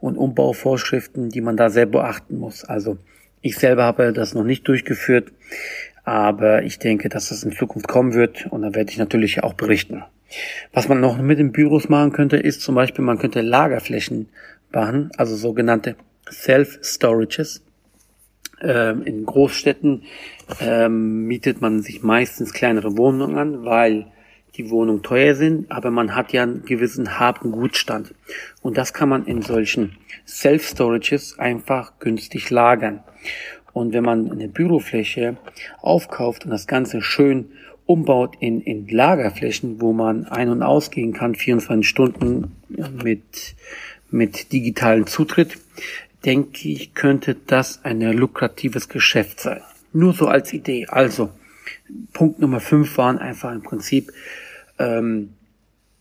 und 0.00 0.16
Umbauvorschriften, 0.16 1.30
die 1.30 1.40
man 1.40 1.56
da 1.56 1.70
sehr 1.70 1.86
beachten 1.86 2.38
muss. 2.38 2.64
Also 2.64 2.98
ich 3.42 3.56
selber 3.56 3.84
habe 3.84 4.12
das 4.12 4.34
noch 4.34 4.44
nicht 4.44 4.66
durchgeführt, 4.68 5.32
aber 6.04 6.62
ich 6.62 6.78
denke, 6.78 7.08
dass 7.08 7.28
das 7.28 7.42
in 7.42 7.52
Zukunft 7.52 7.88
kommen 7.88 8.14
wird 8.14 8.46
und 8.46 8.62
da 8.62 8.74
werde 8.74 8.90
ich 8.90 8.98
natürlich 8.98 9.42
auch 9.42 9.54
berichten. 9.54 10.02
Was 10.72 10.88
man 10.88 11.00
noch 11.00 11.18
mit 11.18 11.38
den 11.38 11.52
Büros 11.52 11.88
machen 11.88 12.12
könnte, 12.12 12.36
ist 12.36 12.60
zum 12.60 12.74
Beispiel, 12.74 13.04
man 13.04 13.18
könnte 13.18 13.40
Lagerflächen 13.40 14.28
machen, 14.72 15.10
also 15.16 15.36
sogenannte 15.36 15.96
Self-Storages. 16.30 17.62
Ähm, 18.64 19.02
in 19.02 19.26
Großstädten 19.26 20.04
ähm, 20.60 21.26
mietet 21.26 21.60
man 21.60 21.82
sich 21.82 22.02
meistens 22.02 22.54
kleinere 22.54 22.96
Wohnungen 22.96 23.36
an, 23.36 23.64
weil 23.64 24.06
die 24.56 24.70
Wohnungen 24.70 25.02
teuer 25.02 25.34
sind, 25.34 25.70
aber 25.70 25.90
man 25.90 26.14
hat 26.14 26.32
ja 26.32 26.44
einen 26.44 26.64
gewissen 26.64 27.18
harten 27.18 27.50
Gutstand. 27.50 28.14
Und 28.62 28.78
das 28.78 28.94
kann 28.94 29.08
man 29.08 29.26
in 29.26 29.42
solchen 29.42 29.96
Self-Storages 30.26 31.38
einfach 31.38 31.98
günstig 31.98 32.50
lagern. 32.50 33.02
Und 33.72 33.92
wenn 33.92 34.04
man 34.04 34.30
eine 34.30 34.48
Bürofläche 34.48 35.36
aufkauft 35.82 36.44
und 36.44 36.50
das 36.50 36.66
Ganze 36.66 37.02
schön 37.02 37.50
umbaut 37.84 38.36
in, 38.40 38.60
in 38.60 38.88
Lagerflächen, 38.88 39.80
wo 39.80 39.92
man 39.92 40.26
ein- 40.26 40.48
und 40.48 40.62
ausgehen 40.62 41.12
kann, 41.12 41.34
24 41.34 41.86
Stunden 41.86 42.56
mit, 43.02 43.56
mit 44.10 44.52
digitalen 44.52 45.06
Zutritt, 45.06 45.58
denke 46.24 46.68
ich, 46.68 46.94
könnte 46.94 47.36
das 47.46 47.84
ein 47.84 48.00
lukratives 48.00 48.88
Geschäft 48.88 49.40
sein. 49.40 49.60
Nur 49.92 50.12
so 50.12 50.26
als 50.26 50.52
Idee. 50.52 50.86
Also, 50.88 51.30
Punkt 52.12 52.40
Nummer 52.40 52.60
5 52.60 52.96
waren 52.98 53.18
einfach 53.18 53.52
im 53.52 53.62
Prinzip 53.62 54.12
ähm, 54.78 55.30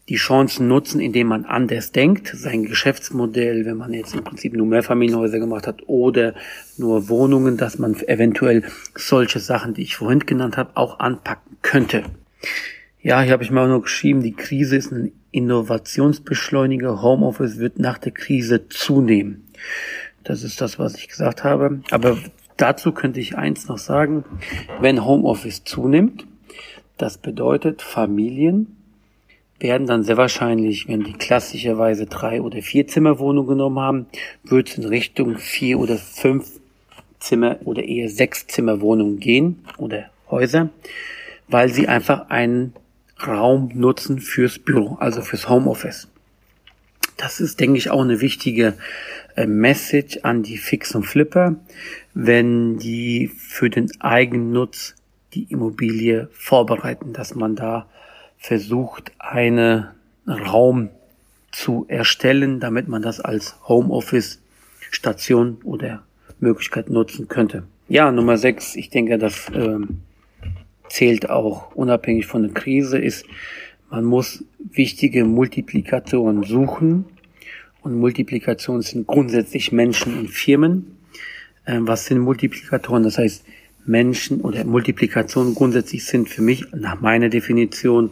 die 0.10 0.16
Chancen 0.16 0.68
nutzen, 0.68 1.00
indem 1.00 1.28
man 1.28 1.46
anders 1.46 1.92
denkt, 1.92 2.28
sein 2.36 2.66
Geschäftsmodell, 2.66 3.66
wenn 3.66 3.78
man 3.78 3.94
jetzt 3.94 4.14
im 4.14 4.24
Prinzip 4.24 4.54
nur 4.54 4.68
Mehrfamilienhäuser 4.68 5.40
gemacht 5.40 5.66
hat 5.66 5.84
oder 5.88 6.34
nur 6.78 7.08
Wohnungen, 7.08 7.56
dass 7.56 7.80
man 7.80 7.96
eventuell 8.08 8.64
solche 8.96 9.40
Sachen, 9.40 9.74
die 9.74 9.84
ich 9.84 9.96
vorhin 9.96 10.20
genannt 10.20 10.58
habe, 10.58 10.72
auch 10.76 11.00
anpacken 11.00 11.58
könnte. 11.62 12.04
Ja, 13.02 13.22
hier 13.22 13.34
habe 13.34 13.44
ich 13.44 13.52
mal 13.52 13.68
nur 13.68 13.82
geschrieben, 13.82 14.22
die 14.22 14.34
Krise 14.34 14.76
ist 14.76 14.92
ein 14.92 15.12
Innovationsbeschleuniger. 15.32 17.02
Homeoffice 17.02 17.58
wird 17.58 17.80
nach 17.80 17.98
der 17.98 18.12
Krise 18.12 18.68
zunehmen. 18.70 19.48
Das 20.24 20.44
ist 20.44 20.62
das, 20.62 20.80
was 20.80 20.96
ich 20.96 21.08
gesagt 21.08 21.44
habe. 21.44 21.82
Aber 21.92 22.18
dazu 22.58 22.92
könnte 22.92 23.20
ich 23.20 23.38
eins 23.38 23.68
noch 23.68 23.78
sagen. 23.78 24.24
Wenn 24.80 25.06
Homeoffice 25.06 25.64
zunimmt, 25.64 26.26
das 26.98 27.18
bedeutet, 27.18 27.82
Familien 27.82 28.78
werden 29.60 29.88
dann 29.88 30.04
sehr 30.04 30.18
wahrscheinlich, 30.18 30.88
wenn 30.88 31.04
die 31.04 31.14
klassischerweise 31.14 32.06
drei 32.06 32.42
oder 32.42 32.62
vier 32.62 32.88
Zimmerwohnungen 32.88 33.50
genommen 33.50 33.80
haben, 33.80 34.06
wird 34.44 34.70
es 34.70 34.78
in 34.78 34.86
Richtung 34.86 35.38
vier 35.38 35.80
oder 35.80 35.98
fünf 35.98 36.60
Zimmer 37.20 37.58
oder 37.64 37.84
eher 37.84 38.10
sechs 38.10 38.48
Zimmerwohnungen 38.48 39.20
gehen 39.20 39.64
oder 39.78 40.10
Häuser, 40.30 40.70
weil 41.48 41.70
sie 41.70 41.88
einfach 41.88 42.30
einen 42.30 42.74
Raum 43.26 43.72
nutzen 43.74 44.20
fürs 44.20 44.60
Büro, 44.60 44.98
also 45.00 45.22
fürs 45.22 45.48
Homeoffice. 45.48 46.10
Das 47.18 47.40
ist, 47.40 47.60
denke 47.60 47.78
ich, 47.78 47.90
auch 47.90 48.02
eine 48.02 48.22
wichtige 48.22 48.76
äh, 49.36 49.46
Message 49.46 50.20
an 50.24 50.44
die 50.44 50.58
Fix 50.58 50.96
und 50.96 51.04
Flipper, 51.04 51.56
wenn 52.14 52.78
die 52.78 53.28
für 53.28 53.70
den 53.70 53.90
Eigennutz 54.02 54.96
die 55.34 55.44
Immobilie 55.52 56.30
vorbereiten, 56.32 57.14
dass 57.14 57.36
man 57.36 57.56
da 57.56 57.88
versucht, 58.38 59.12
einen 59.20 59.88
Raum 60.28 60.90
zu 61.52 61.86
erstellen, 61.88 62.60
damit 62.60 62.88
man 62.88 63.02
das 63.02 63.20
als 63.20 63.56
Homeoffice 63.68 64.42
Station 64.92 65.58
oder 65.64 66.04
Möglichkeit 66.40 66.90
nutzen 66.90 67.28
könnte. 67.28 67.64
Ja, 67.88 68.12
Nummer 68.12 68.38
sechs, 68.38 68.76
ich 68.76 68.90
denke, 68.90 69.18
das 69.18 69.48
ähm, 69.54 70.02
zählt 70.90 71.30
auch 71.30 71.76
unabhängig 71.76 72.26
von 72.26 72.44
der 72.44 72.54
Krise, 72.54 72.98
ist, 72.98 73.26
man 73.94 74.06
muss 74.06 74.44
wichtige 74.58 75.24
Multiplikatoren 75.24 76.42
suchen. 76.42 77.06
Und 77.84 78.00
Multiplikationen 78.00 78.82
sind 78.82 79.06
grundsätzlich 79.06 79.72
Menschen 79.72 80.18
und 80.18 80.30
Firmen. 80.32 80.98
Ähm, 81.68 81.88
was 81.88 82.08
sind 82.08 82.18
Multiplikatoren? 82.18 83.04
Das 83.04 83.20
heißt, 83.20 83.46
Menschen 83.86 84.42
oder 84.42 84.64
Multiplikationen 84.64 85.54
grundsätzlich 85.54 86.06
sind 86.06 86.28
für 86.28 86.42
mich 86.42 86.66
nach 86.74 87.02
meiner 87.02 87.30
Definition, 87.30 88.10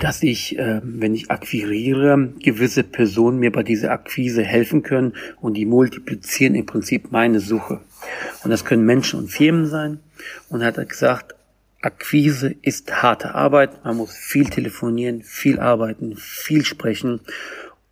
dass 0.00 0.22
ich, 0.22 0.58
äh, 0.58 0.80
wenn 0.82 1.14
ich 1.14 1.30
akquiriere, 1.30 2.32
gewisse 2.42 2.84
Personen 2.84 3.38
mir 3.38 3.52
bei 3.52 3.62
dieser 3.62 3.90
Akquise 3.90 4.42
helfen 4.42 4.82
können 4.82 5.12
und 5.42 5.58
die 5.58 5.66
multiplizieren 5.66 6.54
im 6.54 6.64
Prinzip 6.64 7.12
meine 7.12 7.40
Suche. 7.40 7.80
Und 8.44 8.50
das 8.50 8.64
können 8.64 8.86
Menschen 8.86 9.18
und 9.18 9.30
Firmen 9.30 9.66
sein. 9.66 9.98
Und 10.48 10.62
er 10.62 10.68
hat 10.68 10.88
gesagt, 10.88 11.34
Akquise 11.82 12.54
ist 12.62 13.02
harte 13.02 13.34
Arbeit. 13.34 13.84
Man 13.84 13.96
muss 13.96 14.16
viel 14.16 14.48
telefonieren, 14.48 15.22
viel 15.22 15.60
arbeiten, 15.60 16.16
viel 16.16 16.64
sprechen. 16.64 17.20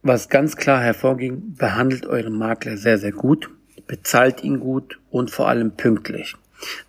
Was 0.02 0.28
ganz 0.28 0.56
klar 0.56 0.80
hervorging, 0.80 1.54
behandelt 1.56 2.06
euren 2.06 2.38
Makler 2.38 2.76
sehr, 2.76 2.99
sehr 2.99 3.12
gut 3.12 3.50
bezahlt 3.90 4.44
ihn 4.44 4.61
gut 4.61 5.00
und 5.11 5.32
vor 5.32 5.49
allem 5.49 5.73
pünktlich. 5.73 6.37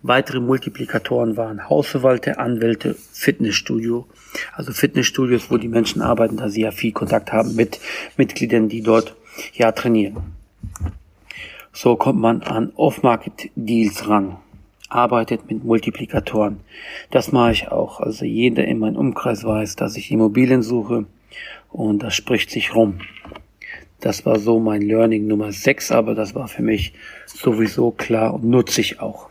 Weitere 0.02 0.38
Multiplikatoren 0.38 1.36
waren 1.36 1.68
Hausverwalter, 1.68 2.38
Anwälte, 2.38 2.94
Fitnessstudio, 2.94 4.06
also 4.52 4.72
Fitnessstudios, 4.72 5.50
wo 5.50 5.56
die 5.56 5.66
Menschen 5.66 6.00
arbeiten, 6.00 6.36
da 6.36 6.48
sie 6.48 6.60
ja 6.60 6.70
viel 6.70 6.92
Kontakt 6.92 7.32
haben 7.32 7.56
mit 7.56 7.80
Mitgliedern, 8.16 8.68
die 8.68 8.82
dort 8.82 9.16
ja 9.52 9.72
trainieren. 9.72 10.18
So 11.72 11.96
kommt 11.96 12.20
man 12.20 12.42
an 12.42 12.70
Off-Market-Deals 12.76 14.06
ran, 14.08 14.36
arbeitet 14.94 15.50
mit 15.50 15.64
Multiplikatoren. 15.64 16.60
Das 17.10 17.32
mache 17.32 17.52
ich 17.52 17.68
auch. 17.68 18.00
Also 18.00 18.24
jeder 18.24 18.64
in 18.64 18.78
meinem 18.78 18.96
Umkreis 18.96 19.44
weiß, 19.44 19.76
dass 19.76 19.96
ich 19.96 20.10
Immobilien 20.10 20.62
suche 20.62 21.06
und 21.70 22.02
das 22.02 22.14
spricht 22.14 22.50
sich 22.50 22.74
rum. 22.74 23.00
Das 24.00 24.26
war 24.26 24.38
so 24.38 24.58
mein 24.58 24.82
Learning 24.82 25.26
Nummer 25.26 25.52
6, 25.52 25.92
aber 25.92 26.14
das 26.14 26.34
war 26.34 26.48
für 26.48 26.62
mich 26.62 26.92
sowieso 27.26 27.92
klar 27.92 28.34
und 28.34 28.44
nutze 28.44 28.80
ich 28.80 29.00
auch. 29.00 29.30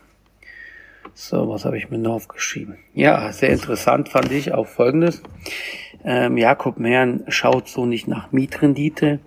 So, 1.13 1.49
was 1.49 1.65
habe 1.65 1.77
ich 1.77 1.89
mir 1.89 1.97
noch 1.97 2.13
aufgeschrieben? 2.13 2.77
Ja, 2.93 3.33
sehr 3.33 3.49
interessant 3.49 4.07
fand 4.07 4.31
ich 4.31 4.53
auch 4.53 4.67
Folgendes. 4.67 5.21
Ähm, 6.05 6.37
Jakob 6.37 6.79
Mehren 6.79 7.25
schaut 7.27 7.67
so 7.67 7.85
nicht 7.85 8.07
nach 8.07 8.31
Mietrendite. 8.31 9.19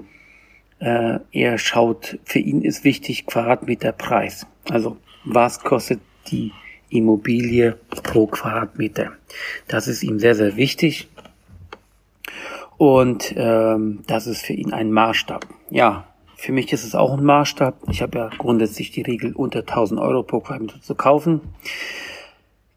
Äh, 0.78 1.18
er 1.30 1.58
schaut, 1.58 2.18
für 2.24 2.38
ihn 2.38 2.62
ist 2.62 2.84
wichtig 2.84 3.26
Quadratmeterpreis. 3.26 4.46
Also, 4.70 4.96
was 5.24 5.60
kostet 5.60 6.00
die 6.31 6.52
Immobilie 6.88 7.76
pro 8.02 8.26
Quadratmeter? 8.26 9.12
Das 9.69 9.88
ist 9.88 10.02
ihm 10.02 10.19
sehr, 10.19 10.35
sehr 10.35 10.57
wichtig. 10.57 11.09
Und 12.76 13.33
ähm, 13.37 14.02
das 14.07 14.26
ist 14.26 14.45
für 14.45 14.52
ihn 14.52 14.73
ein 14.73 14.90
Maßstab. 14.90 15.47
Ja, 15.71 16.07
für 16.37 16.52
mich 16.52 16.73
ist 16.73 16.85
es 16.85 16.95
auch 16.95 17.16
ein 17.16 17.25
Maßstab. 17.25 17.76
Ich 17.88 18.02
habe 18.02 18.19
ja 18.19 18.31
grundsätzlich 18.37 18.90
die 18.90 19.02
Regel, 19.02 19.33
unter 19.33 19.61
1000 19.61 20.00
Euro 20.00 20.23
pro 20.23 20.40
Quadratmeter 20.40 20.81
zu 20.83 20.95
kaufen. 20.95 21.40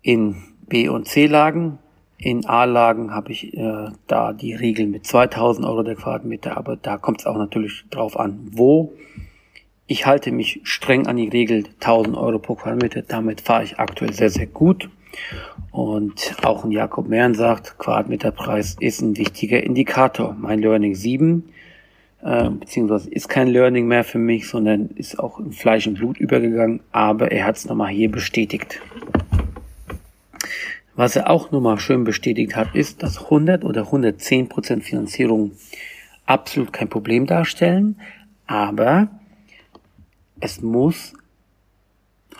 In 0.01 0.37
B- 0.67 0.89
und 0.89 1.07
C-Lagen. 1.07 1.79
In 2.17 2.45
A-Lagen 2.45 3.13
habe 3.13 3.31
ich 3.31 3.55
äh, 3.55 3.89
da 4.07 4.33
die 4.33 4.53
Regel 4.53 4.87
mit 4.87 5.05
2000 5.05 5.67
Euro 5.67 5.83
der 5.83 5.95
Quadratmeter, 5.95 6.57
aber 6.57 6.75
da 6.75 6.97
kommt 6.97 7.19
es 7.19 7.27
auch 7.27 7.37
natürlich 7.37 7.85
drauf 7.89 8.17
an, 8.17 8.47
wo. 8.51 8.93
Ich 9.89 10.05
halte 10.05 10.33
mich 10.33 10.59
streng 10.63 11.07
an 11.07 11.15
die 11.15 11.29
Regel 11.29 11.63
1000 11.79 12.17
Euro 12.17 12.39
pro 12.39 12.55
Quadratmeter. 12.55 13.03
Damit 13.03 13.39
fahre 13.39 13.63
ich 13.63 13.79
aktuell 13.79 14.11
sehr, 14.11 14.29
sehr 14.29 14.45
gut. 14.45 14.89
Und 15.71 16.35
auch 16.43 16.65
ein 16.65 16.71
Jakob 16.71 17.07
Mehren 17.07 17.35
sagt, 17.35 17.77
Quadratmeterpreis 17.77 18.75
ist 18.81 19.01
ein 19.01 19.15
wichtiger 19.15 19.63
Indikator. 19.63 20.35
Mein 20.37 20.59
Learning 20.59 20.93
7, 20.93 21.53
äh, 22.21 22.49
beziehungsweise 22.49 23.09
ist 23.09 23.29
kein 23.29 23.47
Learning 23.47 23.87
mehr 23.87 24.03
für 24.03 24.17
mich, 24.17 24.49
sondern 24.49 24.89
ist 24.95 25.19
auch 25.19 25.39
in 25.39 25.53
Fleisch 25.53 25.87
und 25.87 25.95
Blut 25.95 26.17
übergegangen, 26.17 26.81
aber 26.91 27.31
er 27.31 27.45
hat 27.45 27.55
es 27.55 27.65
nochmal 27.65 27.89
hier 27.89 28.11
bestätigt. 28.11 28.81
Was 30.95 31.15
er 31.15 31.29
auch 31.29 31.51
nochmal 31.51 31.79
schön 31.79 32.03
bestätigt 32.03 32.55
hat, 32.57 32.75
ist, 32.75 33.03
dass 33.03 33.23
100 33.25 33.63
oder 33.63 33.83
110 33.83 34.49
Prozent 34.49 34.83
Finanzierung 34.83 35.51
absolut 36.25 36.73
kein 36.73 36.89
Problem 36.89 37.25
darstellen, 37.25 38.01
aber 38.47 39.09
es 40.39 40.61
muss, 40.61 41.13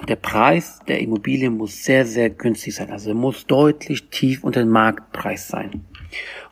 der 0.07 0.15
Preis 0.15 0.79
der 0.87 0.99
Immobilie 0.99 1.49
muss 1.49 1.83
sehr, 1.83 2.05
sehr 2.05 2.29
günstig 2.29 2.75
sein. 2.75 2.91
Also 2.91 3.09
er 3.09 3.15
muss 3.15 3.47
deutlich 3.47 4.09
tief 4.09 4.43
unter 4.43 4.59
dem 4.59 4.69
Marktpreis 4.69 5.47
sein. 5.47 5.85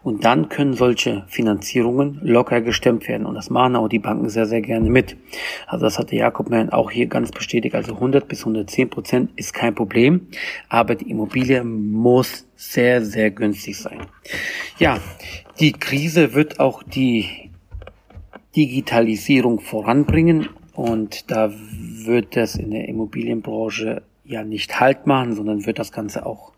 Und 0.03 0.23
dann 0.25 0.49
können 0.49 0.73
solche 0.73 1.25
Finanzierungen 1.27 2.19
locker 2.21 2.61
gestemmt 2.61 3.07
werden. 3.07 3.25
Und 3.25 3.35
das 3.35 3.49
machen 3.49 3.75
auch 3.75 3.87
die 3.87 3.99
Banken 3.99 4.29
sehr, 4.29 4.45
sehr 4.45 4.61
gerne 4.61 4.89
mit. 4.89 5.15
Also 5.67 5.85
das 5.85 5.97
hatte 5.97 6.15
Jakob 6.15 6.49
Mann 6.49 6.69
auch 6.69 6.91
hier 6.91 7.07
ganz 7.07 7.31
bestätigt. 7.31 7.75
Also 7.75 7.93
100 7.93 8.27
bis 8.27 8.41
110 8.41 8.89
Prozent 8.89 9.31
ist 9.35 9.53
kein 9.53 9.73
Problem. 9.73 10.27
Aber 10.69 10.95
die 10.95 11.09
Immobilie 11.09 11.63
muss 11.63 12.47
sehr, 12.55 13.03
sehr 13.03 13.31
günstig 13.31 13.77
sein. 13.77 14.01
Ja, 14.77 14.99
die 15.59 15.71
Krise 15.71 16.33
wird 16.33 16.59
auch 16.59 16.83
die 16.83 17.51
Digitalisierung 18.55 19.59
voranbringen 19.59 20.49
und 20.75 21.31
da 21.31 21.51
wird 21.51 22.35
das 22.35 22.55
in 22.55 22.71
der 22.71 22.87
Immobilienbranche 22.87 24.01
ja 24.23 24.43
nicht 24.43 24.79
Halt 24.79 25.07
machen, 25.07 25.33
sondern 25.33 25.65
wird 25.65 25.79
das 25.79 25.91
Ganze 25.91 26.25
auch 26.25 26.51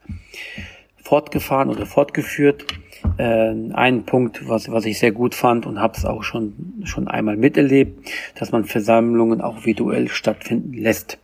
fortgefahren 1.04 1.70
oder 1.70 1.86
fortgeführt. 1.86 2.66
Äh, 3.18 3.54
ein 3.74 4.04
Punkt, 4.06 4.48
was, 4.48 4.72
was 4.72 4.86
ich 4.86 5.00
sehr 5.00 5.12
gut 5.12 5.36
fand 5.36 5.66
und 5.66 5.80
habe 5.80 5.98
es 5.98 6.06
auch 6.06 6.24
schon, 6.24 6.82
schon 6.84 7.08
einmal 7.08 7.38
miterlebt, 7.38 8.10
dass 8.36 8.52
man 8.52 8.66
Versammlungen 8.66 9.42
auch 9.42 9.66
virtuell 9.66 10.10
stattfinden 10.10 10.74
lässt. 10.74 11.18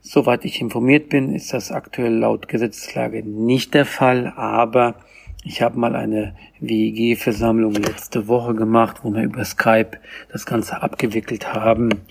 Soweit 0.00 0.44
ich 0.44 0.60
informiert 0.60 1.08
bin, 1.08 1.34
ist 1.34 1.52
das 1.52 1.72
aktuell 1.72 2.14
laut 2.14 2.48
Gesetzeslage 2.48 3.22
nicht 3.22 3.74
der 3.74 3.84
Fall, 3.84 4.32
aber 4.36 4.94
ich 5.42 5.62
habe 5.62 5.78
mal 5.78 5.96
eine 5.96 6.34
WEG-Versammlung 6.60 7.72
letzte 7.72 8.28
Woche 8.28 8.54
gemacht, 8.54 8.98
wo 9.02 9.14
wir 9.14 9.22
über 9.22 9.42
Skype 9.44 9.92
das 10.30 10.44
Ganze 10.44 10.82
abgewickelt 10.82 11.54
haben. 11.54 12.02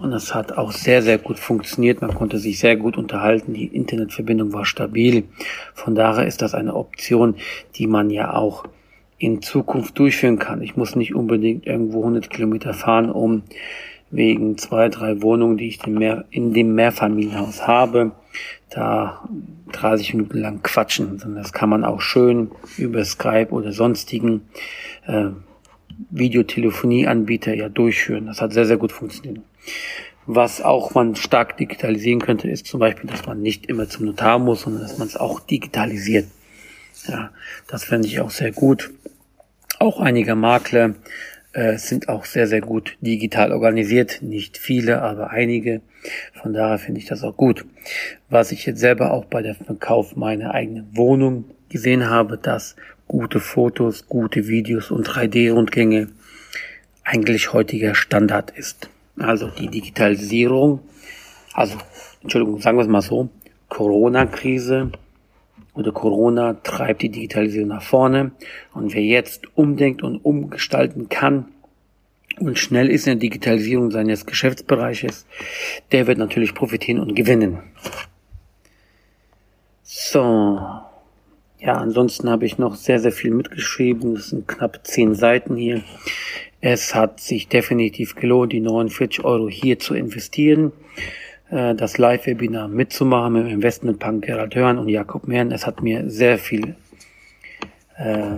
Und 0.00 0.10
das 0.10 0.34
hat 0.34 0.56
auch 0.56 0.72
sehr, 0.72 1.02
sehr 1.02 1.18
gut 1.18 1.38
funktioniert. 1.38 2.00
Man 2.00 2.14
konnte 2.14 2.38
sich 2.38 2.58
sehr 2.58 2.76
gut 2.76 2.96
unterhalten. 2.96 3.52
Die 3.52 3.66
Internetverbindung 3.66 4.54
war 4.54 4.64
stabil. 4.64 5.24
Von 5.74 5.94
daher 5.94 6.26
ist 6.26 6.40
das 6.40 6.54
eine 6.54 6.74
Option, 6.74 7.34
die 7.74 7.86
man 7.86 8.08
ja 8.08 8.32
auch 8.32 8.64
in 9.18 9.42
Zukunft 9.42 9.98
durchführen 9.98 10.38
kann. 10.38 10.62
Ich 10.62 10.76
muss 10.76 10.96
nicht 10.96 11.14
unbedingt 11.14 11.66
irgendwo 11.66 12.00
100 12.00 12.30
Kilometer 12.30 12.72
fahren, 12.72 13.10
um 13.10 13.42
wegen 14.10 14.56
zwei, 14.56 14.88
drei 14.88 15.20
Wohnungen, 15.20 15.58
die 15.58 15.68
ich 15.68 15.80
in 15.86 16.54
dem 16.54 16.74
Mehrfamilienhaus 16.74 17.66
habe, 17.66 18.12
da 18.70 19.28
30 19.72 20.14
Minuten 20.14 20.38
lang 20.38 20.62
quatschen, 20.62 21.18
sondern 21.18 21.42
das 21.42 21.52
kann 21.52 21.68
man 21.68 21.84
auch 21.84 22.00
schön 22.00 22.50
über 22.76 23.04
Skype 23.04 23.48
oder 23.50 23.72
sonstigen 23.72 24.48
äh, 25.06 25.26
Videotelefonieanbieter 26.10 27.54
ja 27.54 27.68
durchführen. 27.68 28.26
Das 28.26 28.40
hat 28.40 28.52
sehr, 28.52 28.66
sehr 28.66 28.76
gut 28.76 28.92
funktioniert. 28.92 29.40
Was 30.26 30.60
auch 30.60 30.92
man 30.94 31.16
stark 31.16 31.56
digitalisieren 31.56 32.20
könnte, 32.20 32.50
ist 32.50 32.66
zum 32.66 32.80
Beispiel, 32.80 33.08
dass 33.08 33.24
man 33.24 33.40
nicht 33.40 33.66
immer 33.66 33.88
zum 33.88 34.04
Notar 34.04 34.38
muss, 34.38 34.62
sondern 34.62 34.82
dass 34.82 34.98
man 34.98 35.08
es 35.08 35.16
auch 35.16 35.40
digitalisiert. 35.40 36.26
Ja, 37.06 37.30
das 37.66 37.84
fände 37.84 38.08
ich 38.08 38.20
auch 38.20 38.30
sehr 38.30 38.52
gut. 38.52 38.90
Auch 39.78 40.00
einige 40.00 40.34
Makler 40.34 40.94
äh, 41.52 41.78
sind 41.78 42.08
auch 42.08 42.24
sehr, 42.26 42.46
sehr 42.46 42.60
gut 42.60 42.98
digital 43.00 43.52
organisiert. 43.52 44.20
Nicht 44.20 44.58
viele, 44.58 45.00
aber 45.02 45.30
einige. 45.30 45.80
Von 46.34 46.52
daher 46.52 46.78
finde 46.78 47.00
ich 47.00 47.06
das 47.06 47.22
auch 47.22 47.36
gut. 47.36 47.64
Was 48.28 48.52
ich 48.52 48.66
jetzt 48.66 48.80
selber 48.80 49.12
auch 49.12 49.24
bei 49.24 49.42
der 49.42 49.54
Verkauf 49.54 50.16
meiner 50.16 50.54
eigenen 50.54 50.96
Wohnung 50.96 51.44
gesehen 51.68 52.08
habe, 52.08 52.38
dass 52.38 52.76
gute 53.06 53.40
Fotos, 53.40 54.08
gute 54.08 54.48
Videos 54.48 54.90
und 54.90 55.08
3D-Rundgänge 55.08 56.08
eigentlich 57.04 57.52
heutiger 57.52 57.94
Standard 57.94 58.50
ist. 58.50 58.90
Also 59.18 59.48
die 59.48 59.68
Digitalisierung, 59.68 60.80
also 61.54 61.76
Entschuldigung, 62.22 62.60
sagen 62.60 62.76
wir 62.78 62.82
es 62.82 62.88
mal 62.88 63.02
so, 63.02 63.30
Corona-Krise 63.68 64.92
oder 65.74 65.92
Corona 65.92 66.54
treibt 66.62 67.02
die 67.02 67.08
Digitalisierung 67.08 67.68
nach 67.68 67.82
vorne. 67.82 68.32
Und 68.74 68.94
wer 68.94 69.02
jetzt 69.02 69.56
umdenkt 69.56 70.02
und 70.02 70.18
umgestalten 70.18 71.08
kann 71.08 71.46
und 72.40 72.58
schnell 72.58 72.88
ist 72.88 73.06
in 73.06 73.14
der 73.14 73.20
Digitalisierung 73.20 73.90
seines 73.90 74.26
Geschäftsbereiches, 74.26 75.26
der 75.92 76.06
wird 76.06 76.18
natürlich 76.18 76.54
profitieren 76.54 77.00
und 77.00 77.14
gewinnen. 77.14 77.60
So. 79.82 80.60
Ja, 81.60 81.74
ansonsten 81.74 82.30
habe 82.30 82.46
ich 82.46 82.58
noch 82.58 82.76
sehr, 82.76 83.00
sehr 83.00 83.10
viel 83.10 83.32
mitgeschrieben. 83.32 84.14
Das 84.14 84.28
sind 84.28 84.46
knapp 84.46 84.86
zehn 84.86 85.14
Seiten 85.14 85.56
hier. 85.56 85.82
Es 86.60 86.94
hat 86.94 87.20
sich 87.20 87.48
definitiv 87.48 88.14
gelohnt, 88.14 88.52
die 88.52 88.60
49 88.60 89.24
Euro 89.24 89.48
hier 89.48 89.78
zu 89.78 89.94
investieren. 89.94 90.72
Äh, 91.50 91.74
das 91.74 91.98
Live-Webinar 91.98 92.68
mitzumachen 92.68 93.32
mit 93.32 93.46
dem 93.46 93.54
Investmentbank 93.54 94.24
Gerald 94.24 94.54
Hörn 94.54 94.78
und 94.78 94.88
Jakob 94.88 95.26
Mehren. 95.26 95.50
Es 95.50 95.66
hat 95.66 95.82
mir 95.82 96.08
sehr 96.10 96.38
viel, 96.38 96.76
äh, 97.96 98.36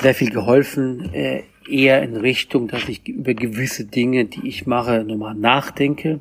sehr 0.00 0.14
viel 0.14 0.30
geholfen, 0.30 1.12
äh, 1.12 1.42
eher 1.68 2.02
in 2.02 2.16
Richtung, 2.16 2.68
dass 2.68 2.88
ich 2.88 3.06
über 3.08 3.34
gewisse 3.34 3.84
Dinge, 3.84 4.24
die 4.24 4.48
ich 4.48 4.66
mache, 4.66 5.04
nochmal 5.04 5.34
nachdenke. 5.34 6.20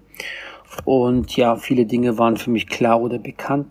Und 0.86 1.36
ja, 1.36 1.56
viele 1.56 1.86
Dinge 1.86 2.18
waren 2.18 2.38
für 2.38 2.50
mich 2.50 2.68
klar 2.68 3.02
oder 3.02 3.20
bekannt. 3.20 3.68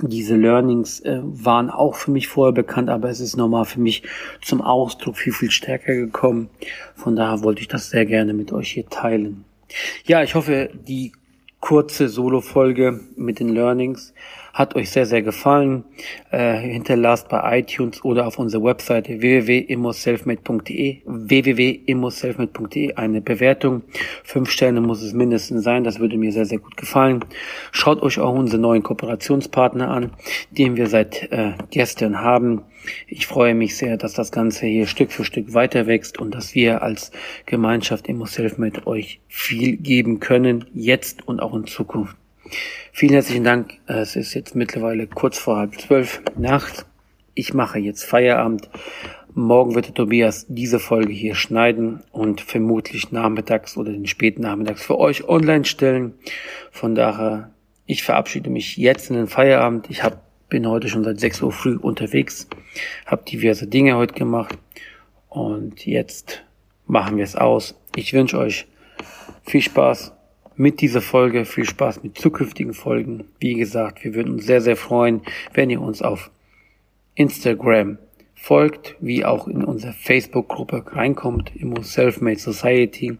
Diese 0.00 0.34
Learnings 0.34 1.00
äh, 1.00 1.20
waren 1.22 1.70
auch 1.70 1.94
für 1.94 2.10
mich 2.10 2.26
vorher 2.26 2.52
bekannt, 2.52 2.90
aber 2.90 3.10
es 3.10 3.20
ist 3.20 3.36
nochmal 3.36 3.64
für 3.64 3.80
mich 3.80 4.02
zum 4.42 4.60
Ausdruck 4.60 5.16
viel, 5.16 5.32
viel 5.32 5.52
stärker 5.52 5.94
gekommen. 5.94 6.50
Von 6.96 7.14
daher 7.14 7.44
wollte 7.44 7.60
ich 7.60 7.68
das 7.68 7.90
sehr 7.90 8.04
gerne 8.04 8.34
mit 8.34 8.52
euch 8.52 8.72
hier 8.72 8.88
teilen. 8.88 9.44
Ja, 10.04 10.22
ich 10.22 10.34
hoffe, 10.34 10.70
die 10.74 11.12
kurze 11.60 12.08
Solo-Folge 12.08 13.00
mit 13.16 13.38
den 13.38 13.48
Learnings. 13.48 14.12
Hat 14.54 14.76
euch 14.76 14.90
sehr, 14.90 15.04
sehr 15.04 15.22
gefallen. 15.22 15.82
Äh, 16.30 16.58
hinterlasst 16.58 17.28
bei 17.28 17.58
iTunes 17.58 18.04
oder 18.04 18.24
auf 18.24 18.38
unserer 18.38 18.62
Webseite 18.62 19.20
www.immoselfmade.de 19.20 21.02
www.immoselfmade.de 21.04 22.94
eine 22.94 23.20
Bewertung. 23.20 23.82
Fünf 24.22 24.52
Sterne 24.52 24.80
muss 24.80 25.02
es 25.02 25.12
mindestens 25.12 25.64
sein. 25.64 25.82
Das 25.82 25.98
würde 25.98 26.16
mir 26.16 26.30
sehr, 26.30 26.46
sehr 26.46 26.58
gut 26.58 26.76
gefallen. 26.76 27.24
Schaut 27.72 28.00
euch 28.00 28.20
auch 28.20 28.32
unsere 28.32 28.62
neuen 28.62 28.84
Kooperationspartner 28.84 29.90
an, 29.90 30.12
den 30.52 30.76
wir 30.76 30.86
seit 30.86 31.32
äh, 31.32 31.54
gestern 31.70 32.20
haben. 32.20 32.62
Ich 33.08 33.26
freue 33.26 33.56
mich 33.56 33.76
sehr, 33.76 33.96
dass 33.96 34.12
das 34.12 34.30
Ganze 34.30 34.66
hier 34.66 34.86
Stück 34.86 35.10
für 35.10 35.24
Stück 35.24 35.52
weiter 35.54 35.88
wächst 35.88 36.20
und 36.20 36.32
dass 36.32 36.54
wir 36.54 36.80
als 36.80 37.10
Gemeinschaft 37.46 38.06
Immo 38.06 38.26
Selfmade 38.26 38.86
euch 38.86 39.20
viel 39.26 39.76
geben 39.78 40.20
können, 40.20 40.66
jetzt 40.74 41.26
und 41.26 41.40
auch 41.40 41.56
in 41.56 41.66
Zukunft. 41.66 42.16
Vielen 42.92 43.14
herzlichen 43.14 43.44
Dank. 43.44 43.78
Es 43.86 44.16
ist 44.16 44.34
jetzt 44.34 44.54
mittlerweile 44.54 45.06
kurz 45.06 45.38
vor 45.38 45.56
halb 45.56 45.80
zwölf 45.80 46.22
nachts. 46.36 46.86
Ich 47.34 47.54
mache 47.54 47.78
jetzt 47.78 48.04
Feierabend. 48.04 48.68
Morgen 49.32 49.74
wird 49.74 49.88
der 49.88 49.94
Tobias 49.94 50.46
diese 50.48 50.78
Folge 50.78 51.12
hier 51.12 51.34
schneiden 51.34 52.04
und 52.12 52.40
vermutlich 52.40 53.10
nachmittags 53.10 53.76
oder 53.76 53.90
den 53.90 54.06
späten 54.06 54.42
Nachmittags 54.42 54.84
für 54.84 54.98
euch 54.98 55.28
online 55.28 55.64
stellen. 55.64 56.14
Von 56.70 56.94
daher, 56.94 57.50
ich 57.86 58.04
verabschiede 58.04 58.50
mich 58.50 58.76
jetzt 58.76 59.10
in 59.10 59.16
den 59.16 59.26
Feierabend. 59.26 59.90
Ich 59.90 60.04
hab, 60.04 60.22
bin 60.48 60.68
heute 60.68 60.88
schon 60.88 61.02
seit 61.02 61.18
6 61.18 61.42
Uhr 61.42 61.50
früh 61.50 61.76
unterwegs, 61.76 62.46
habe 63.06 63.24
diverse 63.24 63.66
Dinge 63.66 63.96
heute 63.96 64.14
gemacht 64.14 64.56
und 65.28 65.84
jetzt 65.84 66.44
machen 66.86 67.16
wir 67.16 67.24
es 67.24 67.34
aus. 67.34 67.74
Ich 67.96 68.12
wünsche 68.12 68.38
euch 68.38 68.68
viel 69.42 69.62
Spaß 69.62 70.12
mit 70.56 70.80
dieser 70.80 71.00
Folge. 71.00 71.44
Viel 71.44 71.64
Spaß 71.64 72.02
mit 72.02 72.18
zukünftigen 72.18 72.74
Folgen. 72.74 73.24
Wie 73.40 73.54
gesagt, 73.54 74.04
wir 74.04 74.14
würden 74.14 74.34
uns 74.34 74.46
sehr, 74.46 74.60
sehr 74.60 74.76
freuen, 74.76 75.22
wenn 75.52 75.70
ihr 75.70 75.80
uns 75.80 76.02
auf 76.02 76.30
Instagram 77.14 77.98
folgt, 78.34 78.96
wie 79.00 79.24
auch 79.24 79.48
in 79.48 79.64
unsere 79.64 79.92
Facebook-Gruppe 79.92 80.84
reinkommt, 80.88 81.52
Immo 81.56 81.82
Selfmade 81.82 82.38
Society. 82.38 83.18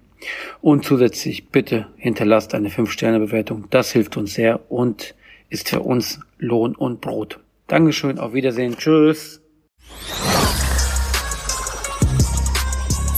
Und 0.61 0.85
zusätzlich 0.85 1.49
bitte 1.49 1.87
hinterlasst 1.97 2.55
eine 2.55 2.69
5-Sterne-Bewertung. 2.69 3.67
Das 3.71 3.93
hilft 3.93 4.17
uns 4.17 4.35
sehr 4.35 4.71
und 4.71 5.15
ist 5.49 5.69
für 5.69 5.81
uns 5.81 6.21
Lohn 6.39 6.75
und 6.75 7.01
Brot. 7.01 7.41
Dankeschön, 7.67 8.19
auf 8.19 8.35
Wiedersehen, 8.35 8.77
tschüss. 8.77 9.41